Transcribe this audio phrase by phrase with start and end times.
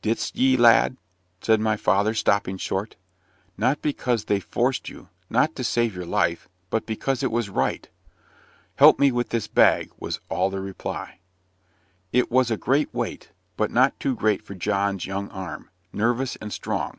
[0.00, 0.96] "Didst thee, lad?"
[1.42, 2.96] said my father, stopping short.
[3.58, 7.86] "Not because they forced you not to save your life but because it was right."
[8.76, 11.18] "Help me with this bag," was all the reply.
[12.10, 16.54] It was a great weight, but not too great for John's young arm, nervous and
[16.54, 16.90] strong.